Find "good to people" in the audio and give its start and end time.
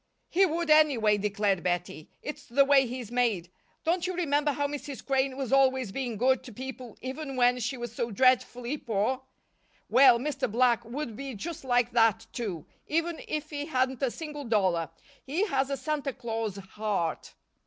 6.17-6.97